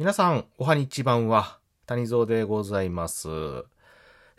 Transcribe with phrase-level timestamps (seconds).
[0.00, 3.28] 皆さん、おはにちばんは、谷蔵でございます。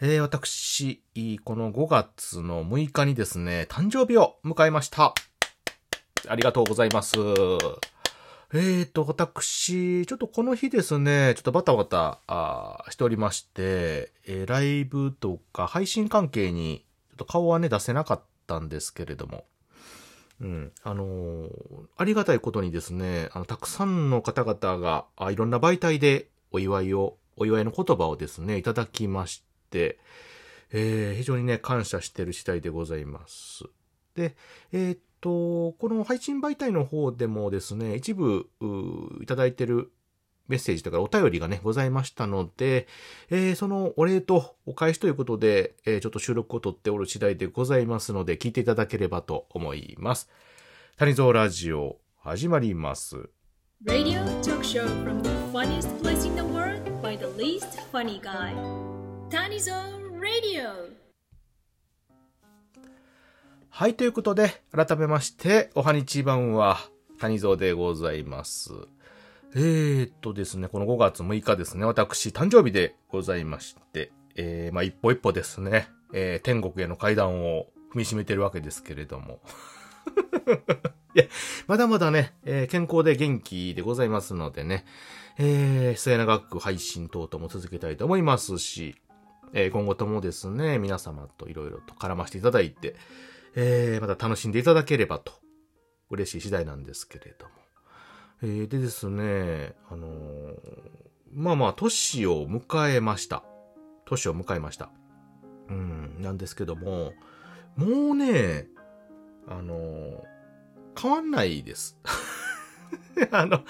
[0.02, 1.04] えー、私、
[1.44, 5.14] この5月の6日にですね、誕生日を迎えました。
[6.28, 7.16] ありがとうございます。
[8.56, 19.46] えーと、私、ちょっとこの日ですね、ちょっとバタバタあしておりまして、えーライブとか配信関係に、ちょっと顔はね、出せなかったんですけれども、
[20.42, 21.50] うん、あのー
[21.98, 30.00] ありがたいことにですね、あの、たくさんの方々が、あいろんな媒体でお祝いを、お祝いの言葉をですね、いただきまして、
[30.72, 33.66] えー非常にね、感謝してる次第でございます。
[34.16, 34.36] で、
[34.72, 38.50] えーっと、この配信媒体の方でもですね、一部、
[39.22, 39.92] いただいてる
[40.52, 42.88] メッセージとかお便りがね、ございましたので、
[43.30, 50.30] えーそのお礼とお返しということで、えーちょっと収録を取っておる次第でございますので、聞いていただければと思います。
[50.98, 53.30] 谷蔵ラジオ、始まります。
[53.86, 58.54] Radio talk show from the funniest place in the world by the least funny guy.
[59.30, 59.72] Tanizo
[60.20, 60.92] Radio.
[63.70, 66.78] はい、ということで、改めまして、おはにちばんは、
[67.20, 68.72] 谷蔵でございます。
[69.54, 79.42] えーっとですね、この5月6日ですね、私、誕生日でございまして、えー、まあ、一歩一歩ですね、えー、天国への階段を踏みしめてるわけですけれども。
[81.14, 81.26] いや、
[81.68, 84.86] まだまだね、えー健康で元気でございますのでね、
[85.38, 88.96] えー、末永く配信等々も続けたいと思いますし、
[89.52, 92.96] えー今後ともですね、皆様といろいろと絡ませていただいて、
[93.56, 95.34] えー、また楽しんでいただければと、
[96.10, 97.61] 嬉しい次第なんですけれども。
[98.44, 100.56] えー、でですね、あのー
[101.34, 103.44] まあまあ、年を迎えました。
[104.06, 104.90] 年を迎えました。
[105.70, 107.14] うん、なんですけども、
[107.76, 108.68] もうね、
[109.48, 110.32] あのー
[111.00, 111.98] 変わんないです。
[113.32, 113.62] あの、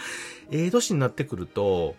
[0.49, 1.95] ええ年になってくると、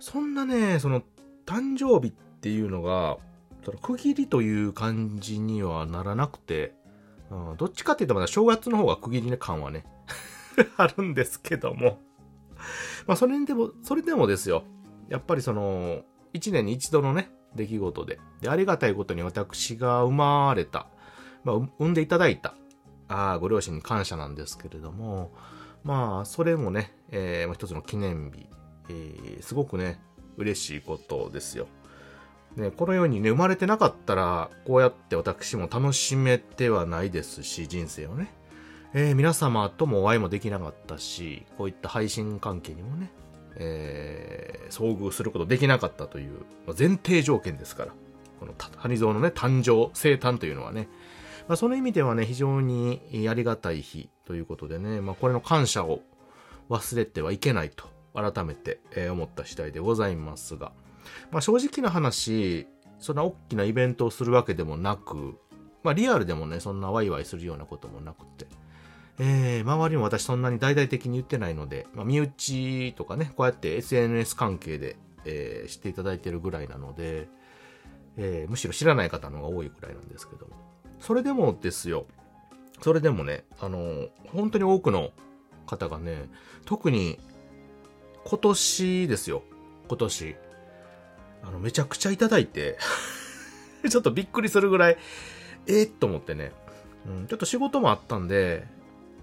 [0.00, 1.02] そんなね、その、
[1.46, 3.18] 誕生日っていうのが、
[3.64, 6.74] その区切りという感じにはならなくて、
[7.30, 9.84] うん、どっちかっていうとまだ正月の方が区切り感はね、
[10.76, 12.00] あるんですけども。
[13.06, 14.64] まあそれでも、それでもですよ。
[15.08, 16.02] やっぱりその、
[16.32, 18.18] 一年に一度のね、出来事で。
[18.40, 20.88] で、ありがたいことに私が生まれた、
[21.44, 22.54] まあ、産んでいただいた、
[23.08, 25.32] ああ、ご両親に感謝なんですけれども、
[25.84, 28.48] まあ、それもね、えー一つの記念日、
[28.88, 30.00] えーすごくね、
[30.36, 31.68] 嬉しいことですよ。
[32.56, 38.32] ね、このようにね、生まれてなかったら、こうやって私も楽しめてはないですし、人生をね。
[38.94, 43.10] えー皆様ともお会いもできなかったし、こういった配信関係にもね、
[43.56, 47.92] えー遭遇することできなかったという、まあ前提条件ですから。
[48.38, 50.88] この谷蔵のね、誕生、生誕というのはね。
[51.48, 56.00] まあ、その意味ではね、非常にありがたい日ということでね、まあ、これの感謝を
[56.68, 58.80] 忘れてはいけないと、改めて、
[59.10, 60.72] 思った次第でございますが。
[61.30, 62.66] まあ、正直な話、
[62.98, 65.38] そんな大きなイベントをするわけでもなく、
[65.82, 68.46] まあ、リアルでもね、そんなワイワイするようなこともなくて、
[69.18, 77.28] えー、周りも私そんなに大々的に言ってないので、まあ、身内とかね、こうやって SNS 関係で、えー知っていただいてるぐらいなので、
[78.16, 80.52] えーむしろ知らない方の方が多いぐらいなんですけども。
[81.00, 82.06] それでもですよ、
[82.82, 85.12] それでもね、あの、本当に多くの
[85.66, 86.28] 方がね、
[86.64, 87.18] 特に
[88.24, 89.42] 今年ですよ、
[89.88, 90.36] 今年、
[91.42, 92.76] あの、めちゃくちゃいただいて、
[93.88, 94.98] ちょっとびっくりするぐらい、
[95.66, 96.52] えー、っと思ってね、
[97.06, 98.66] うん、ちょっと仕事もあったんで、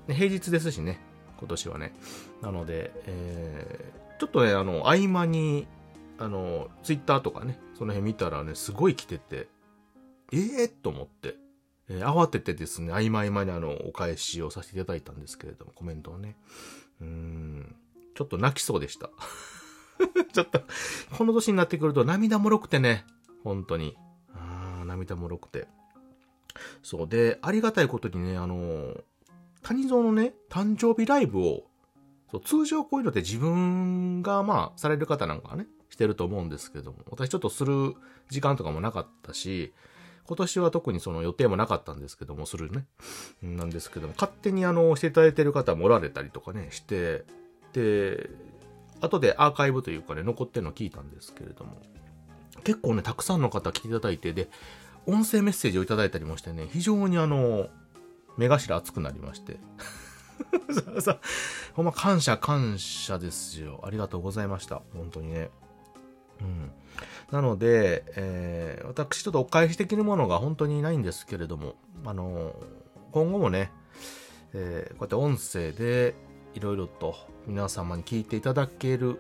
[0.08, 1.00] 平日ですしね、
[1.40, 1.94] 今年はね。
[2.42, 5.68] なので、えー、ちょっとね、あの、合間に、
[6.18, 9.48] あの、ツイッターとかね、その辺見たらね、すごい来てて、
[10.32, 11.36] えー、と思って、
[11.90, 16.38] えー慌ててですね、合間合間にあの、お返しをさせていただいたんですけれども、コメントをね。
[17.02, 17.76] うん、
[18.16, 19.10] ちょっと泣きそうでした。
[20.32, 20.62] ちょっと、
[21.18, 23.06] この年になってくると涙もろくてね、
[23.44, 23.98] 本当に。
[24.34, 25.68] あー涙もろくて。
[26.82, 28.96] そうで、ありがたいことにね、あの、
[29.64, 31.64] 谷蔵のね、誕生日ライブを、
[32.32, 37.96] そう通常こういうのって自分がまあ、される方なんかはね、してると思うんですけども、私ちょっとする
[38.30, 39.74] 時間とかもなかったし、
[40.26, 42.86] 今年は特にその予定もなかったんですけども、するね。
[43.42, 47.26] なんですけども、勝手にあの、していただいてる方もおられたりとかね、して、
[47.74, 48.30] で、
[49.02, 51.82] 後でアーカイブというかね、残ってるの聞いたんですけれども、
[52.64, 54.50] 結構ね、たくさんの方来ていただいて、で、
[55.06, 57.68] 音声メッセージをいただいたりもしてね、非常にあの、
[58.38, 59.58] 目頭熱くなりまして。
[61.74, 63.82] ほんま感謝感謝ですよ。
[63.84, 64.82] ありがとうございました。
[64.96, 65.50] 本当にね。
[66.42, 66.72] うん。
[67.32, 71.76] なので、えー私ちょっとお返し的なものが本当にないんですけれども、
[72.06, 72.54] あの
[73.12, 73.72] 今後もね、
[74.54, 76.16] えーこうやって音声で
[76.54, 77.16] いろいろと
[77.48, 79.20] 皆様に聞いていただける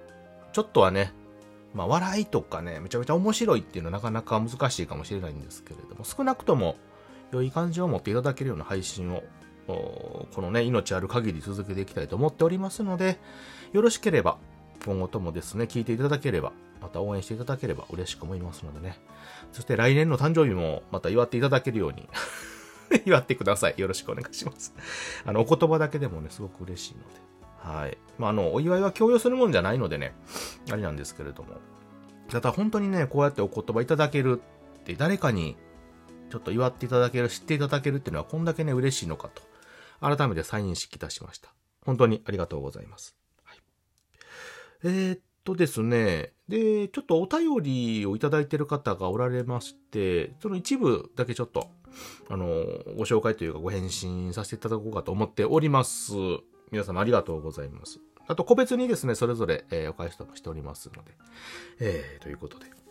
[0.51, 1.11] ちょっとはね、
[1.73, 6.75] まあ、笑いとかね、めちゃめちゃ面白いっていうのはなかなか難しいかもしれないんですけれども、少なくとも
[7.33, 9.23] 良い感じを持っていただけるような配信を、
[9.67, 13.19] このね、命ある限り続けていきたいと思っておりますので、
[13.71, 14.37] よろしければ、
[14.85, 16.51] 今後ともですね、聞いていただければ、
[16.81, 18.99] また応援していただければ嬉しく思いますのでね。
[19.53, 22.09] そして来年の誕生日もまた祝っていただけるように
[23.05, 23.75] 祝ってください。
[23.77, 24.75] よろしくお願いします。
[25.25, 27.23] あの、お言葉だけでもね、すごく嬉しいので。
[27.57, 27.97] はい。
[28.17, 30.13] まあ、あの、お祝いは強要するもんじゃないのでね、
[30.69, 31.61] あれなんですけれども。
[32.29, 34.41] ただ本当にね、こうやってお言葉いただける
[34.79, 35.55] って誰かに
[36.33, 39.43] ちょっと祝っていただける、知っていただけるっていうのはこんだけね、嬉しいのかと、
[40.01, 41.53] 改めて再認識いたしました。
[41.85, 43.15] 本当にありがとうございます。
[43.43, 43.57] はい、
[44.83, 51.69] えー、っとですね、で、ちょっとお便りをいただいている方がおられまして、その一部だけちょっと、
[52.29, 52.45] あの、
[52.97, 56.13] ご紹介というかご返信させていただこうかと思っております。
[56.71, 57.99] 皆様ありがとうございます。
[58.27, 61.11] あと、個別にですね、それぞれ、えー、お返しともしておりますので、
[61.79, 62.82] えー、ということで。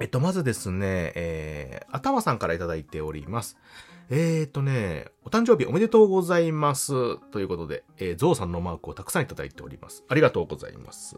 [0.00, 3.56] えっと、まずですね、えー、頭さんからいただいております。
[4.10, 7.18] えーとね、お誕生日おめでとうございます。
[7.30, 10.04] ということで、えー、ゾウさんのマークをたくさんいただいております。
[10.08, 11.16] ありがとうございます。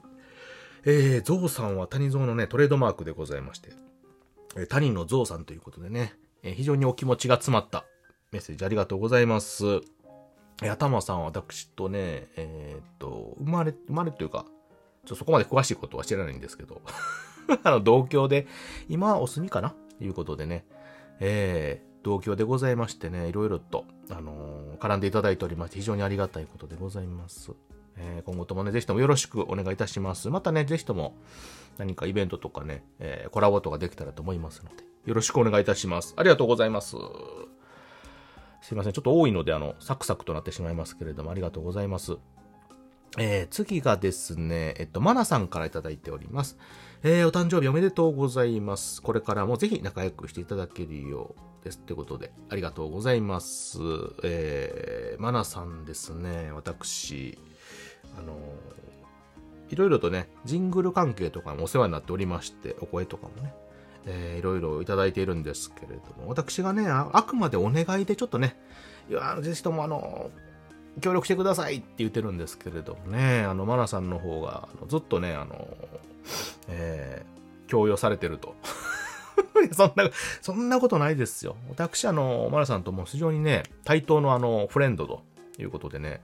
[0.84, 3.70] えー、ゾウさんは谷ゾウのね、トレードマークでございまして、
[4.56, 7.84] えー、谷のゾウさんということでね、えー、非常にお気持ちが詰まった
[8.32, 9.64] メッセージありがとうございます。
[10.62, 14.50] え頭さんは私とね、えー、っと、生まれ、生まれというか、ちょ
[15.04, 16.82] っとそこまで詳しいことは知らないんですけど、
[17.62, 18.46] あの、同居で、
[18.88, 19.74] 今はお住みかな？
[19.98, 20.64] ということでね、
[21.20, 27.52] えー、同居でございましてね、いろいろと、あのー、絡んでいただいておりまして、非常にありがたいことでございます。
[27.96, 30.30] えー、今後ともね、ぜひともよろしくお願いいたします。
[30.30, 31.16] またね、ぜひとも
[31.76, 36.14] 何かイベントとかね、えー、コラボとかできたらと思いますので、よろしくお願いいたします。
[36.16, 36.96] ありがとうございます。
[38.62, 38.92] すいません。
[38.92, 42.16] ちょっと多いので、あの、サクサクとなってしまいますけれども、ありがとうございます。
[43.18, 46.56] えー、次がですね、えっと、マナさんからいただいております。
[47.02, 49.02] えー、お誕生日おめでとうございます。
[49.02, 51.78] これからもぜひ仲良くしていただけるようです。
[51.78, 53.78] ってことで、ありがとうございます。
[54.22, 57.38] えー、マナさんですね、私、
[58.16, 58.36] あの
[59.70, 63.54] いろいろとね、ジングル関係とかもお世話になっておりまして、お声とかもね、
[64.06, 68.56] えー、いろいろいただいているんですけれども、私がね、あくまでお願いでちょっとね、
[69.08, 70.30] いや、ぜひともあの、
[71.00, 75.68] 協力してくださいって言ってるんですけれどもね、あの、マナさんの方が、ずっとね、あの、
[76.68, 78.54] えー、強要されてると。
[79.72, 80.10] そんな、
[80.40, 81.56] そんなことないですよ。
[81.68, 85.22] 私、あの、マナさんとも非常にね、対等のあの、フレンドと
[85.58, 86.20] いうことでね、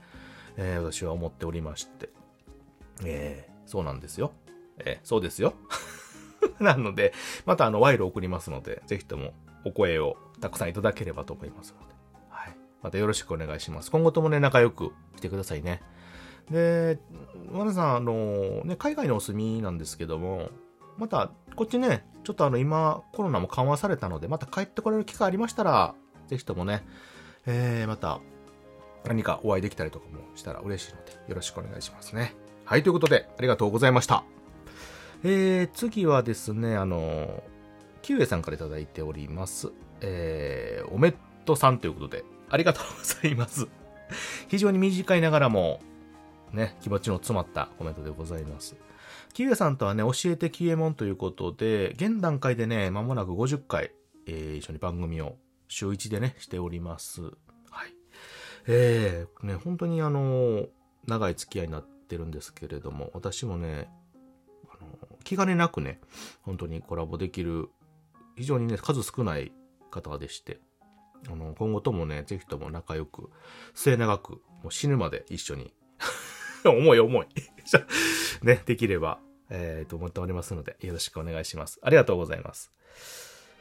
[0.57, 2.09] えー、私は思っておりまして、
[3.03, 4.31] えー、そうなんですよ。
[4.79, 5.53] えー、そうですよ。
[6.59, 7.13] なので、
[7.45, 9.33] またあの、賄賂送りますので、ぜひとも
[9.65, 11.95] お声をたくさんいただければと思いますので、
[12.87, 13.91] またよろしくお願いします。
[13.91, 15.81] 今後ともね、仲良くしてくださいね。
[16.49, 16.99] で、
[17.51, 20.51] 皆さん、あの、ね、海外のお住みなんですけども、
[20.97, 25.95] また、こっちね、ちょっとあの、今、コロナも緩和されたので、また帰ってこれる機会ありましたら、
[26.27, 26.85] ぜひともね、
[27.45, 28.21] えー、また、
[29.05, 32.35] 何かお会いできたりとかもしたら嬉しいので、よろしくお願いしますね。
[32.63, 34.23] はい、ということで、ありがとうございました。
[35.25, 37.43] えー、次はですね、あの、
[38.01, 39.73] キウエさんから頂いております。
[39.99, 41.13] えー、おめっ
[41.45, 43.67] とさんということで、ありがとうございます。
[44.47, 45.81] 非常に短いながらも、
[46.53, 48.75] ね、気持ちの詰まったコメントでございます。
[49.33, 53.91] キウエさんとはね、教えてキウエモンということで、現段階でね、まもなく50回、
[54.25, 55.35] えー、一緒に番組を
[55.67, 57.21] 週1でね、しております。
[57.21, 57.29] は
[57.85, 57.93] い。
[58.67, 60.65] えー、ね、本当にあの、
[61.05, 63.89] 長い付き合いになってるんですけれども、私もね、
[64.69, 65.99] あの気兼ねなくね、
[66.41, 67.69] 本当にコラボできる、
[68.37, 69.51] 非常にね、数少ない
[69.91, 70.59] 方でして、
[71.29, 73.29] あの、今後ともね、ぜひとも仲良く、
[73.73, 74.31] 末永く、
[74.63, 75.73] もう死ぬまで一緒に、
[76.65, 77.27] 重い重い
[78.43, 79.19] ね、できれば、
[79.49, 81.79] えー、と思っておりますので、よろしくお願いします。
[81.81, 82.71] ありがとうございます。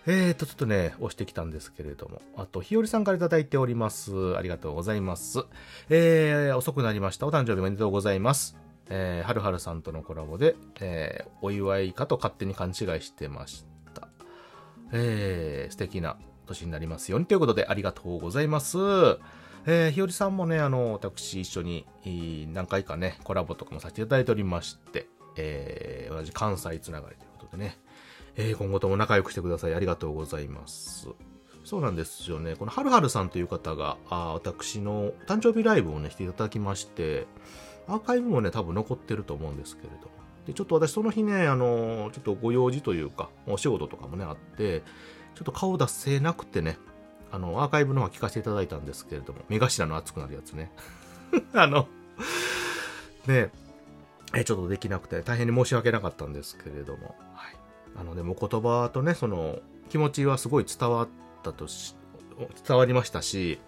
[0.09, 2.23] えーと、ちょっとね、押してきたんですけれども。
[2.37, 4.37] あと、ひよりさんからいただいております。
[4.37, 5.45] ありがとうございます。
[5.89, 7.27] えー、遅くなりました。
[7.27, 8.57] お誕生日おめでとうございます。
[8.89, 14.09] えー、はるはるさんとのコラボで、えー、お祝いかと勝手に勘違いしてました。
[14.93, 18.79] えー、素敵な年になりますようにということでありがとうございます。
[19.69, 21.87] えー、ひよりさんもね、あの、私一緒に
[22.53, 27.77] 何回かね、コラボとかもさせていただいておりまして、えー、同じ関西つながりということでね、
[28.37, 29.75] えー、今後とも仲良くしてください。
[29.75, 31.09] ありがとうございます。
[31.65, 32.55] そうなんですよね。
[32.55, 37.27] このはるはるさんという方が、あ私の誕生日ライブをね、していただきまして、
[37.89, 40.09] アーカイブもね、多分残ってると思うんですけれど。
[40.47, 44.85] で、ちょっと私その日ね、あの、ちょっとご用事というか、お仕事とかもね、あって、
[45.37, 46.79] ちょっと顔出せなくてね、
[47.31, 50.73] あの、アーカイブの方は聞かせていただいたんですけれども、目頭の熱くなるやつね。
[51.53, 51.89] あの、
[53.27, 53.51] ね、
[54.35, 57.57] えーちょっとできなくて大変に申し訳なかったんですけれども、はい。
[57.97, 61.09] あの、でもお言葉とね、その、気持ちはすごい伝わっ
[61.43, 61.95] たとし、
[62.67, 63.61] 伝わりましたし、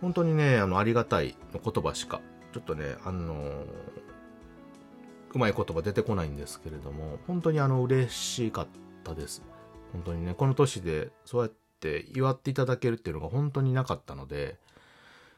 [0.00, 2.20] 本当にね、あの、ありがたいの言葉しか、
[2.52, 3.64] ちょっとね、あのー
[5.34, 8.66] うまい言葉出てこないんですけれども、本当にあの、嬉しかっ
[9.02, 9.42] たです。
[9.94, 14.58] 本当にね、この年でそうやって祝っていただけるっていうのが本当になかったので、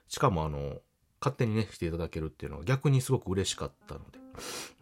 [0.09, 0.81] しかもあの、
[1.21, 4.19] 勝手にね、来ていただけるっていうのは逆にすごく嬉しかったので、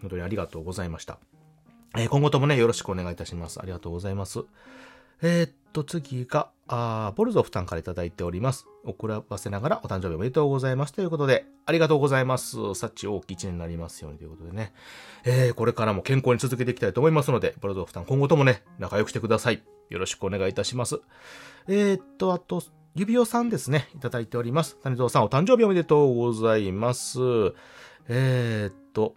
[0.01, 1.19] 本当にありがとうございました。
[1.97, 3.61] えー今後ともね、よろしくお願いいたします。
[3.61, 4.45] ありがとうございます。
[5.23, 8.67] えーっと、次が、あボルゾフさんから頂いております。
[8.85, 10.93] 遅らばせながらお誕生日おめでとうございます。
[10.93, 12.75] ということで、ありがとうございます。
[12.75, 14.73] さっち大きい一年になりますようにということでね。
[15.25, 19.63] えーこれからも健康に続けていきたいと思いますので、ボルゾフさん今後ともね、仲良くしてください。
[19.91, 21.01] よろしくお願いいたします。
[21.69, 22.63] えーっと、あと、
[22.95, 24.77] 指輪さんですね、いただいております。
[24.83, 27.19] 谷蔵さんお誕生日おめでとうございます。
[28.09, 29.15] えーっと、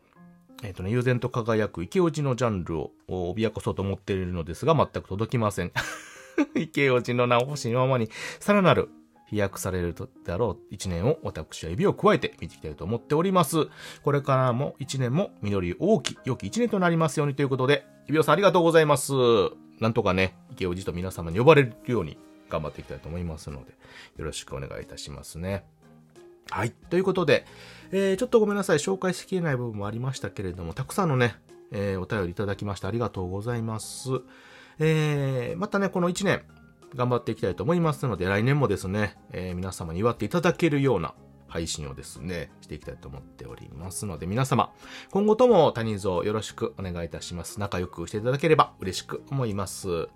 [0.63, 5.71] えっ、とね、悠然と輝く池落ちのジャンルを脅かそうと思っているのですが、全く届きません。
[6.55, 8.09] 池落ちの名を欲しいままに、
[8.39, 8.89] さらなる
[9.27, 9.93] 飛躍される
[10.25, 13.67] であろう一年を私は指を加えて見ていきたいと思っております。
[14.03, 19.13] これからも一年も実り大き、良き一年となりますようにということで、指輪さんありがとうございます。
[19.79, 22.17] なんとかね、池落ちと皆様に呼ばれるように
[22.49, 23.73] 頑張っていきたいと思いますので、
[24.17, 25.65] よろしくお願いいたしますね。
[26.49, 26.71] はい。
[26.71, 27.45] ということで、
[27.91, 28.77] えーちょっとごめんなさい。
[28.77, 31.35] 紹介しきれない部分もありましたけれども、たくさんのね、
[31.71, 34.09] えーお便りいただきましてありがとうございます。
[34.79, 36.43] えーまたね、この1年、
[36.95, 41.13] 頑張っていきたいと思いますので、来年もですね、えー皆様に祝っていただけるような
[41.47, 44.71] 配信をですね、していきたいと思っておりますので、皆様、
[45.11, 47.59] 今後とも谷蔵よろしくお願いいたします。
[47.59, 50.07] 仲良くしていただければ嬉しく思います。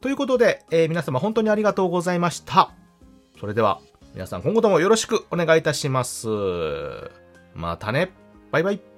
[0.00, 2.70] ということで、えー皆様本当にありがとうございました。
[3.40, 3.80] それでは、
[4.14, 6.28] 皆さん今後ともよろしくお願いいたします。
[7.54, 8.10] またね。
[8.50, 8.95] バイバイ。